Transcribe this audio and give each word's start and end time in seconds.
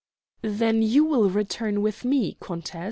"Then 0.41 0.81
you 0.81 1.03
will 1.05 1.29
return 1.29 1.83
with 1.83 2.03
me, 2.03 2.35
countess?" 2.43 2.79